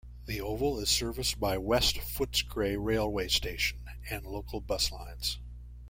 The 0.25 0.41
oval 0.41 0.79
is 0.79 0.89
serviced 0.89 1.39
by 1.39 1.59
West 1.59 1.97
Footscray 1.97 2.75
railway 2.75 3.27
station 3.27 3.85
and 4.09 4.25
local 4.25 4.59
bus 4.59 4.91
lines. 4.91 5.37